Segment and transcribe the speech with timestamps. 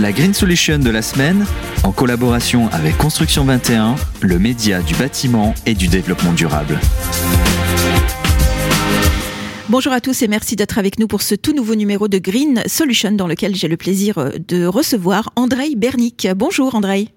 [0.00, 1.44] La Green Solution de la semaine,
[1.82, 6.78] en collaboration avec Construction 21, le média du bâtiment et du développement durable.
[9.68, 12.62] Bonjour à tous et merci d'être avec nous pour ce tout nouveau numéro de Green
[12.66, 16.28] Solution dans lequel j'ai le plaisir de recevoir Andrei Bernic.
[16.36, 17.08] Bonjour Andrei.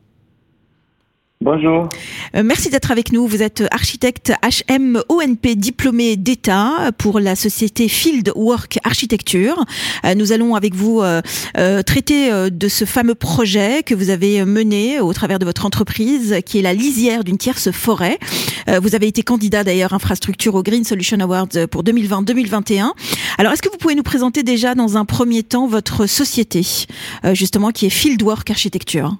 [1.43, 1.89] Bonjour.
[2.35, 3.25] Euh, merci d'être avec nous.
[3.25, 9.65] Vous êtes architecte HM ONP diplômé d'État pour la société Field Work Architecture.
[10.05, 14.99] Euh, nous allons avec vous euh, traiter de ce fameux projet que vous avez mené
[14.99, 18.19] au travers de votre entreprise qui est la lisière d'une tierce forêt.
[18.81, 22.91] Vous avez été candidat d'ailleurs infrastructure au Green Solution Awards pour 2020-2021.
[23.39, 26.61] Alors est-ce que vous pouvez nous présenter déjà dans un premier temps votre société
[27.33, 29.17] justement qui est Field Work Architecture?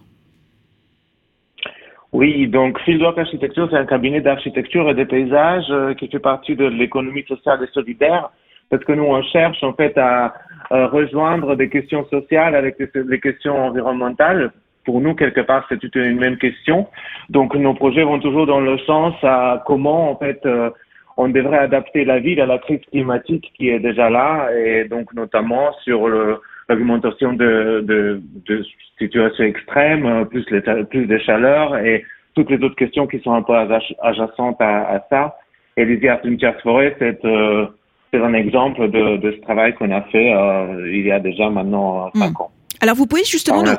[2.14, 6.58] Oui, donc Fieldwork Architecture, c'est un cabinet d'architecture et de paysages euh, qui fait partie
[6.58, 8.32] de l'économie sociale et solidaire,
[8.70, 10.34] parce que nous, on cherche en fait à,
[10.70, 14.52] rejoindre des questions sociales avec des, questions environnementales.
[14.86, 16.88] Pour nous, quelque part, c'est une même question.
[17.30, 20.70] Donc, nos projets vont toujours dans le sens à comment, en fait, euh,
[21.18, 25.14] on devrait adapter la ville à la crise climatique qui est déjà là, et donc
[25.14, 26.40] notamment sur le,
[26.76, 28.66] l'augmentation de, de, de,
[28.98, 32.04] situations extrêmes, euh, plus, les, plus de chaleur et
[32.36, 35.38] toutes les autres questions qui sont un peu adjacentes à, à ça.
[35.78, 37.66] Et d'une tierce forêt, c'est euh,
[38.14, 42.12] un exemple de, de ce travail qu'on a fait euh, il y a déjà maintenant
[42.14, 42.52] cinq ans.
[42.82, 43.72] Alors vous pouvez justement nous,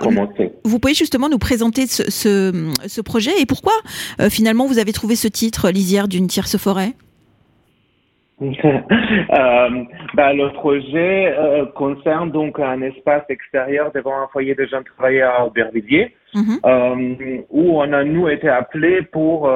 [0.65, 3.73] vous pouvez justement nous présenter ce, ce, ce projet et pourquoi
[4.21, 6.93] euh, finalement vous avez trouvé ce titre lisière d'une tierce forêt?
[8.43, 14.85] Euh, bah, le projet euh, concerne donc un espace extérieur devant un foyer de jeunes
[14.97, 16.59] travailleurs à Aubervilliers, mhm.
[16.65, 19.51] euh, où on a nous été appelés pour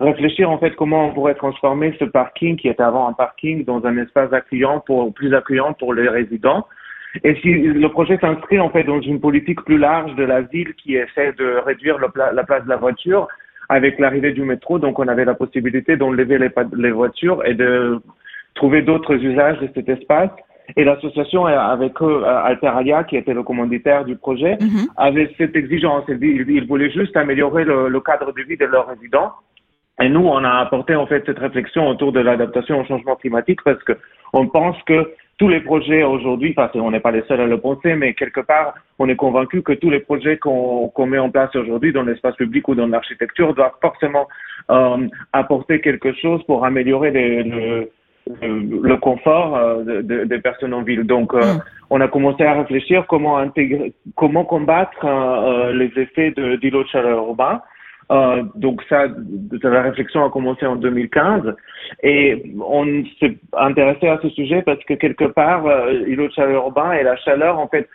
[0.00, 3.84] réfléchir en fait comment on pourrait transformer ce parking qui était avant un parking dans
[3.84, 6.66] un espace accueillant pour plus accueillant pour les résidents.
[7.24, 10.74] Et si le projet s'inscrit en fait dans une politique plus large de la ville
[10.74, 13.26] qui essaie de réduire la place de la voiture
[13.68, 18.00] avec l'arrivée du métro, donc on avait la possibilité d'enlever les, les voitures et de
[18.54, 20.30] trouver d'autres usages de cet espace.
[20.76, 24.88] Et l'association, avec eux, Alteralia, qui était le commanditaire du projet, mhm.
[24.96, 26.04] avait cette exigence.
[26.08, 29.32] Ils, ils voulaient juste améliorer le, le, cadre de vie de leurs résidents.
[30.00, 33.60] Et nous, on a apporté en fait cette réflexion autour de l'adaptation au changement climatique
[33.64, 33.94] parce que
[34.32, 37.58] on pense que tous les projets aujourd'hui, enfin, on n'est pas les seuls à le
[37.58, 41.54] penser, mais quelque part, on est convaincu que tous les projets qu'on met en place
[41.54, 44.26] aujourd'hui dans l'espace public ou dans l'architecture doivent forcément
[44.70, 47.90] euh, apporter quelque chose pour améliorer les, le,
[48.42, 51.04] le, confort euh, des personnes en ville.
[51.04, 51.62] Donc, euh, mm.
[51.90, 56.88] on a commencé à réfléchir comment intégrer, comment combattre euh, les effets de d'îlots de
[56.88, 57.62] chaleur urbain
[58.10, 59.06] euh, donc ça,
[59.62, 61.54] la réflexion a commencé en 2015
[62.02, 66.64] et on s'est intéressé à ce sujet parce que quelque part, euh, l'îlot de chaleur
[66.64, 67.88] urbain et la chaleur, en fait,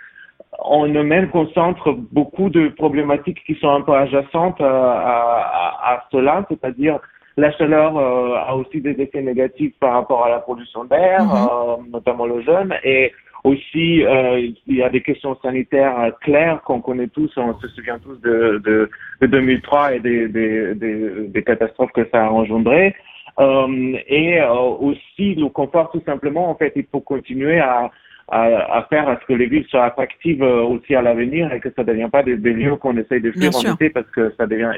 [0.60, 6.46] en eux-mêmes concentrent beaucoup de problématiques qui sont un peu adjacentes à, à, à cela,
[6.48, 7.00] c'est-à-dire
[7.38, 11.80] la chaleur euh, a aussi des effets négatifs par rapport à la pollution d'air, mm-hmm.
[11.80, 13.12] euh, notamment le jeune, et
[13.44, 18.00] aussi, euh, il y a des questions sanitaires claires qu'on connaît tous, on se souvient
[18.00, 18.90] tous de, de,
[19.22, 22.96] de 2003 et des, des, des, des, catastrophes que ça a engendré.
[23.40, 27.92] Euh, et euh, aussi le confort tout simplement, en fait, il faut continuer à,
[28.30, 31.60] à, à, faire à ce que les villes soient attractives euh, aussi à l'avenir et
[31.60, 34.10] que ça ne devienne pas des, des lieux qu'on essaye de fuir en été parce
[34.12, 34.72] que ça devient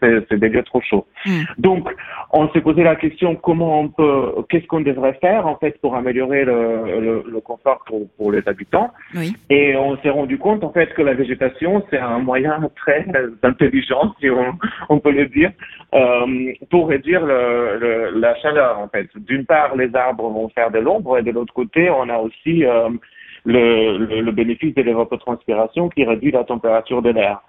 [0.00, 1.06] c'est des lieux trop chauds.
[1.26, 1.42] Hmm.
[1.58, 1.88] Donc,
[2.32, 5.96] on s'est posé la question comment on peut, qu'est-ce qu'on devrait faire en fait pour
[5.96, 8.90] améliorer le, le, le confort pour, pour, les habitants?
[9.14, 9.34] Oui.
[9.50, 13.06] Et on s'est rendu compte en fait que la végétation c'est un moyen très
[13.42, 14.58] intelligent, si on,
[14.88, 15.50] on peut le dire,
[15.94, 19.08] euh, pour réduire le, la chaleur en fait.
[19.16, 22.64] D'une part, les arbres vont faire de l'ombre et de l'autre côté, on a aussi
[22.68, 22.88] euh,
[23.44, 27.40] le, le, bénéfice de l'évapotranspiration qui réduit la température de l'air.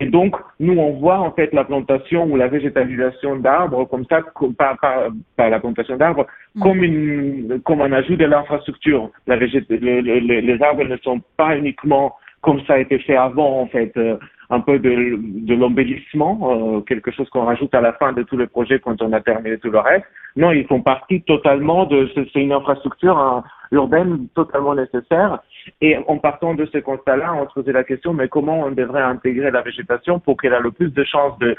[0.00, 4.22] Et donc, nous, on voit en fait la plantation ou la végétalisation d'arbres comme ça,
[4.58, 6.60] pas, pas, pas la plantation d'arbres, mm.
[6.62, 9.10] comme, une, comme un ajout de l'infrastructure.
[9.26, 12.14] La les arbres ne sont pas uniquement
[12.44, 14.16] comme ça a été fait avant, en fait, euh,
[14.54, 18.46] un peu de, l'embellissement, euh, quelque chose qu'on rajoute à la fin de tous les
[18.46, 20.06] projets quand on a terminé tout le reste.
[20.36, 25.40] Non, ils font partie totalement de, c'est une infrastructure urbaine totalement nécessaire.
[25.80, 29.02] Et en partant de ce constat-là, on se posait la question, mais comment on devrait
[29.02, 31.56] intégrer la végétation pour qu'elle ait le plus de chances de,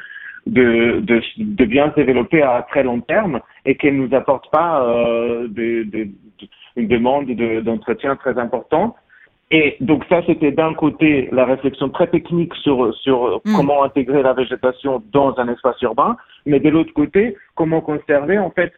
[0.48, 4.83] de, de, de, bien se développer à très long terme et qu'elle nous apporte pas
[4.83, 6.07] euh, de, de,
[6.75, 7.30] une demande
[7.63, 8.95] d'entretien très importante
[9.51, 13.56] et donc ça, c'était d'un côté la réflexion très technique sur, sur mm.
[13.56, 18.50] comment intégrer la végétation dans un espace urbain, mais de l'autre côté, comment conserver en
[18.50, 18.74] fait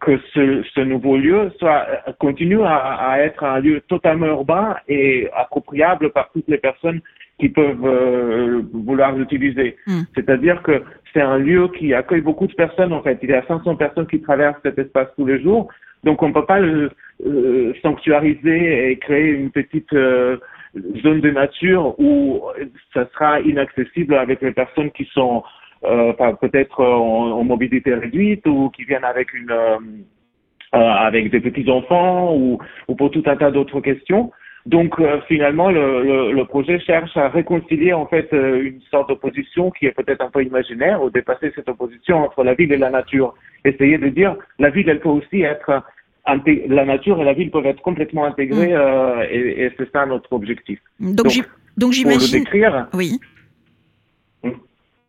[0.00, 1.86] que ce, ce, nouveau lieu soit
[2.18, 7.00] continue à, à, être un lieu totalement urbain et appropriable par toutes les personnes
[7.38, 9.76] qui peuvent euh, vouloir l'utiliser.
[9.86, 10.02] Hmm.
[10.14, 10.82] C'est-à-dire que
[11.12, 13.18] c'est un lieu qui accueille beaucoup de personnes en fait.
[13.22, 15.68] Il y a 500 personnes qui traversent cet espace tous les jours,
[16.04, 16.90] donc on ne peut pas le
[17.26, 20.38] euh, sanctuariser et créer une petite euh,
[21.02, 22.42] zone de nature où
[22.94, 25.42] ça sera inaccessible avec les personnes qui sont
[25.84, 29.78] euh, peut-être en, mobilité réduite ou qui viennent avec une euh,
[30.72, 32.58] avec des petits enfants ou
[32.96, 34.30] pour tout un tas d'autres questions.
[34.66, 39.08] Donc euh, finalement, le, le, le, projet cherche à réconcilier en fait euh, une sorte
[39.08, 42.76] d'opposition qui est peut-être un peu imaginaire, ou dépasser cette opposition entre la ville et
[42.76, 43.34] la nature.
[43.64, 45.82] Essayer de dire la ville, elle peut aussi être
[46.26, 48.76] la nature et la ville peuvent être complètement intégrées, mm.
[48.76, 50.78] euh, et, et c'est ça notre objectif.
[51.00, 51.26] Donc,
[51.76, 52.44] donc j'imagine.
[52.92, 53.18] Oui.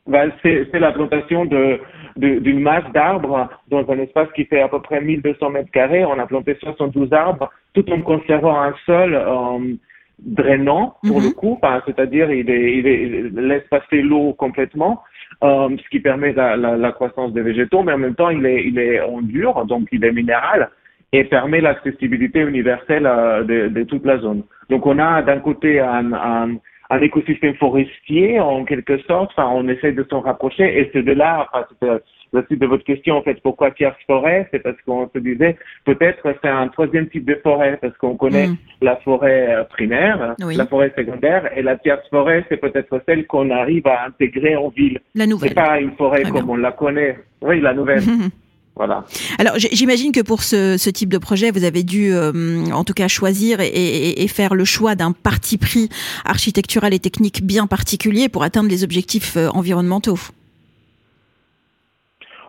[0.07, 1.79] Ben, c'est la plantation de
[2.17, 6.03] d'une masse d'arbres dans un espace qui fait à peu près 1200 mètres carrés.
[6.03, 9.75] On a planté 72 arbres, tout en conservant un sol euh,
[10.19, 11.33] drainant pour le mhm.
[11.33, 15.03] coup, c'est-à-dire il, est, il, est, laisse passer l'eau complètement,
[15.43, 18.45] euh, ce qui permet la, la, la, croissance des végétaux, mais en même temps il
[18.45, 20.69] est, il est en dur, donc il est minéral
[21.13, 24.43] et permet l'accessibilité universelle euh, de, de, toute la zone.
[24.69, 26.55] Donc on a d'un côté un, un
[26.91, 29.31] un écosystème forestier en quelque sorte.
[29.31, 32.03] Enfin, on essaie de s'en rapprocher et c'est de là, enfin, c'était
[32.33, 34.47] le suite de votre question en fait, pourquoi tierce forêt?
[34.51, 38.47] C'est parce qu'on se disait peut-être c'est un troisième type de forêt parce qu'on connaît
[38.47, 38.57] mm.
[38.81, 43.49] la forêt euh, primaire, la forêt secondaire et la tierce forêt c'est peut-être celle qu'on
[43.49, 44.99] arrive à intégrer en ville.
[45.15, 45.49] La nouvelle.
[45.49, 47.17] C'est pas une forêt comme on la connaît.
[47.41, 48.03] Oui, la nouvelle.
[48.75, 49.03] Voilà.
[49.37, 52.93] Alors j'imagine que pour ce, ce, type de projet, vous avez dû euh, en tout
[52.93, 55.89] cas choisir et, et, et faire le choix d'un parti pris
[56.25, 60.17] architectural et technique bien particulier pour atteindre les objectifs euh, environnementaux.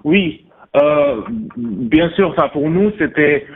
[0.04, 0.44] Oui,
[0.76, 1.22] euh,
[1.56, 2.30] bien sûr.
[2.30, 3.46] Enfin, pour nous, c'était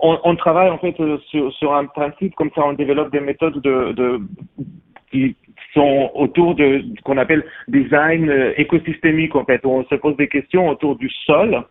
[0.00, 0.94] on, on, travaille en fait
[1.30, 2.62] sur, sur, un principe comme ça.
[2.64, 4.20] On développe des méthodes de, de
[5.10, 5.36] qui
[5.74, 9.64] sont autour de ce qu'on appelle design euh, écosystémique en fait.
[9.64, 11.64] Où on se pose des questions autour du sol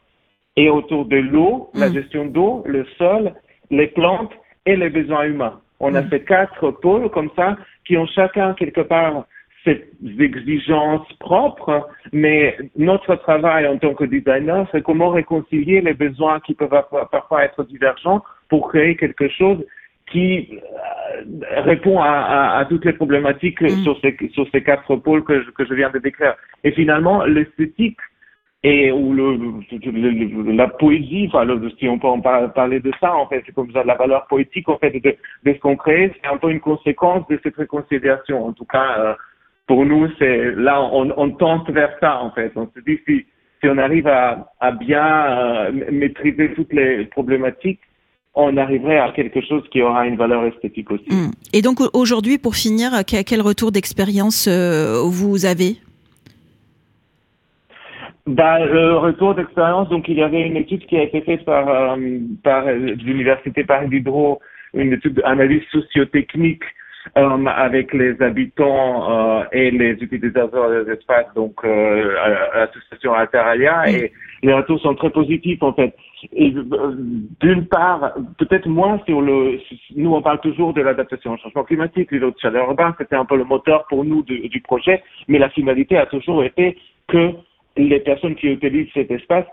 [0.56, 1.94] et autour de l'eau, la mm.
[1.94, 3.33] gestion d'eau, le sol,
[3.69, 4.33] les plantes
[4.65, 5.59] et les besoins humains.
[5.80, 6.09] On a mm.
[6.09, 9.25] ces quatre pôles comme ça qui ont chacun quelque part
[9.63, 9.88] ces
[10.19, 16.56] exigences propres, mais notre travail en tant que designer, c'est comment réconcilier les besoins qui
[16.56, 19.63] peuvent parfois être divergents pour créer quelque chose
[20.11, 23.83] qui euh, répond à, à, à, toutes les problématiques mm.
[23.83, 26.35] sur, ces, sur ces quatre pôles que je, que je viens de décrire.
[26.63, 27.99] Et finalement, l'esthétique
[28.63, 31.47] et ou le, la poésie, enfin,
[31.79, 34.69] si on peut en parler de ça, en fait, c'est comme ça, la valeur poétique,
[34.69, 38.45] en fait, de, de ce qu'on crée, c'est un peu une conséquence de cette réconciliation.
[38.45, 39.13] En tout cas, euh,
[39.65, 42.51] pour nous, c'est là, on, on, tente vers ça, en fait.
[42.55, 43.25] On se dit si,
[43.61, 47.81] si on arrive à, à bien euh, maîtriser toutes les problématiques,
[48.33, 51.10] on arriverait à quelque chose qui aura une valeur esthétique aussi.
[51.10, 51.31] Hmm.
[51.54, 55.78] Et donc aujourd'hui, pour finir, quel retour d'expérience euh, vous avez?
[58.28, 61.68] Bah, le retour d'expérience, donc il y avait une étude qui a été faite par,
[61.68, 61.98] euh,
[62.44, 64.39] par l'université Paris Diderot,
[64.74, 66.63] une étude d'analyse sociotechnique
[67.18, 72.15] euh, avec les habitants euh, et les utilisateurs des espaces, donc euh,
[72.56, 74.12] l'association Alteralia, et
[74.44, 75.95] les retours sont très positifs en fait.
[76.39, 76.95] Euh,
[77.39, 79.59] d'une part, peut-être moins sur le,
[79.95, 83.25] nous on parle toujours de l'adaptation au changement climatique, l'îlot de chaleur urbain, c'était un
[83.25, 87.31] peu le moteur pour nous du projet, mais la finalité a toujours été que
[87.78, 89.45] les personnes qui utilisent cet espace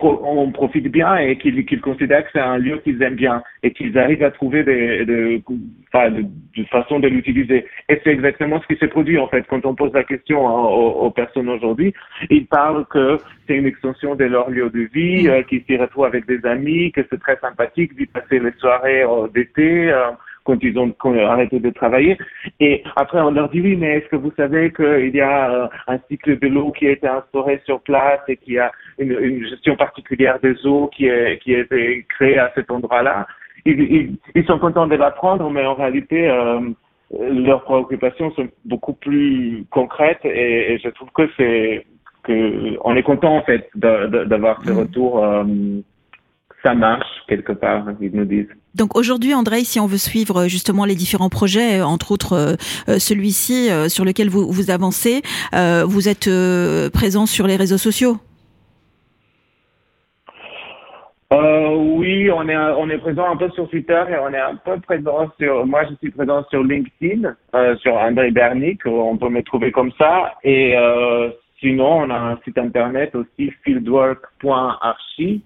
[0.00, 3.98] on profite bien et qu'ils considèrent que c'est un lieu qu'ils aiment bien et qu'ils
[3.98, 6.24] arrivent à trouver des, de, de,
[6.56, 7.66] de façon de l'utiliser.
[7.88, 9.44] Et c'est exactement ce qui s'est produit en fait.
[9.48, 11.92] Quand on pose la question aux, aux personnes aujourd'hui,
[12.30, 16.06] ils parlent que c'est une extension de leur lieu de vie, euh, qu'ils s'y retrouvent
[16.06, 19.90] avec des amis, que c'est très sympathique d'y passer les soirées euh, d'été.
[19.90, 20.10] Euh,
[20.46, 20.94] quand ils ont,
[21.26, 22.16] arrêté de travailler.
[22.60, 25.66] Et après, on leur dit oui, mais est-ce que vous savez qu'il y a euh,
[25.88, 29.12] un cycle de l'eau qui a été instauré sur place et qu'il y a une,
[29.12, 33.26] une, gestion particulière des eaux qui, est, qui a été créée à cet endroit-là?
[33.64, 36.60] Ils, ils, ils, sont contents de l'apprendre, mais en réalité, euh,
[37.10, 41.84] leurs préoccupations sont beaucoup plus concrètes et, et je trouve que c'est
[42.24, 44.78] que on est content en fait d'avoir ces mmh.
[44.78, 45.24] retours.
[45.24, 45.44] Euh,
[46.62, 48.48] ça marche quelque part, ils nous disent.
[48.76, 52.34] Donc aujourd'hui, André, si on veut suivre euh, justement les différents projets, euh, entre autres
[52.34, 56.28] euh, celui-ci sur lequel vous, avancez, vous êtes
[56.92, 58.16] présent sur les réseaux sociaux?
[61.30, 64.78] Oui, on est on est présent un peu sur Twitter et on est un peu
[64.80, 65.66] présent sur.
[65.66, 67.34] Moi, je suis présent sur LinkedIn,
[67.80, 70.34] sur André Bernick, on peut me trouver comme ça.
[70.44, 70.74] Et
[71.60, 75.42] sinon, on a un site internet aussi, fieldwork.archi,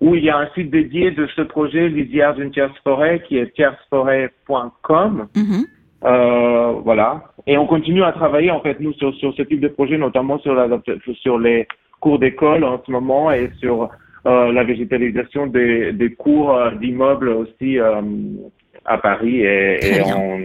[0.00, 3.38] où il y a un site dédié de ce projet, Lisière d'une tierce forêt, qui
[3.38, 5.28] est tierceforêt.com.
[5.34, 5.64] Mm-hmm.
[6.04, 7.24] Euh, voilà.
[7.46, 10.38] Et on continue à travailler, en fait, nous, sur, sur ce type de projet, notamment
[10.40, 10.68] sur, la,
[11.22, 11.66] sur les
[12.00, 13.88] cours d'école en ce moment et sur
[14.26, 18.02] euh, la végétalisation des, des cours euh, d'immeubles aussi euh,
[18.84, 20.40] à Paris et, et en,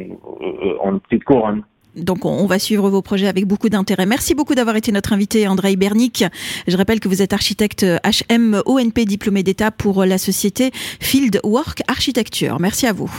[0.80, 1.64] en, petite couronne.
[1.96, 4.06] Donc on va suivre vos projets avec beaucoup d'intérêt.
[4.06, 6.24] Merci beaucoup d'avoir été notre invité, André Bernic.
[6.68, 11.82] Je rappelle que vous êtes architecte HM ONP diplômé d'État pour la société Field Work
[11.88, 12.60] Architecture.
[12.60, 13.12] Merci à vous.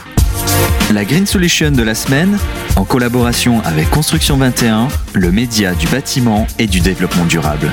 [0.93, 2.39] La Green Solution de la semaine,
[2.77, 7.71] en collaboration avec Construction 21, le média du bâtiment et du développement durable.